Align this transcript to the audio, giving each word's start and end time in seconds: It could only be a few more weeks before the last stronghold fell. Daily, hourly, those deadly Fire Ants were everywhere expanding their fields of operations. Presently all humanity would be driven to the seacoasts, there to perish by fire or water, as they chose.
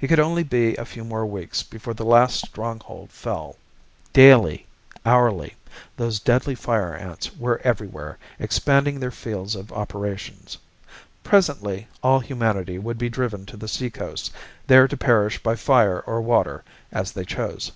It 0.00 0.06
could 0.06 0.20
only 0.20 0.44
be 0.44 0.76
a 0.76 0.84
few 0.84 1.02
more 1.02 1.26
weeks 1.26 1.64
before 1.64 1.94
the 1.94 2.04
last 2.04 2.38
stronghold 2.46 3.10
fell. 3.10 3.56
Daily, 4.12 4.66
hourly, 5.04 5.54
those 5.96 6.20
deadly 6.20 6.54
Fire 6.54 6.94
Ants 6.94 7.36
were 7.36 7.60
everywhere 7.64 8.18
expanding 8.38 9.00
their 9.00 9.10
fields 9.10 9.56
of 9.56 9.72
operations. 9.72 10.56
Presently 11.24 11.88
all 12.04 12.20
humanity 12.20 12.78
would 12.78 12.98
be 12.98 13.08
driven 13.08 13.44
to 13.46 13.56
the 13.56 13.66
seacoasts, 13.66 14.30
there 14.68 14.86
to 14.86 14.96
perish 14.96 15.42
by 15.42 15.56
fire 15.56 15.98
or 16.06 16.20
water, 16.20 16.62
as 16.92 17.10
they 17.10 17.24
chose. 17.24 17.72